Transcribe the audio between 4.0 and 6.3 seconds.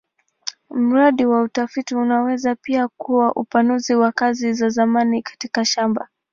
kazi ya zamani katika shamba.